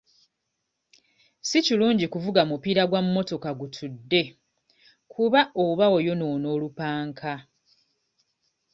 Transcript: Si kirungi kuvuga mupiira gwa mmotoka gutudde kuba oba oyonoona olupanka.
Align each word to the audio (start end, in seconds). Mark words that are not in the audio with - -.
Si 1.47 1.57
kirungi 1.65 2.05
kuvuga 2.13 2.41
mupiira 2.49 2.83
gwa 2.89 3.01
mmotoka 3.05 3.49
gutudde 3.59 4.21
kuba 5.11 5.41
oba 5.65 5.85
oyonoona 5.97 6.47
olupanka. 6.55 7.33